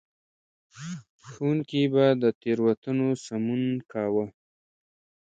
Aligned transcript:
ښوونکي 1.27 1.83
به 1.93 2.05
د 2.21 2.23
تېروتنو 2.41 3.07
سمون 3.25 3.63
کاوه. 3.91 4.25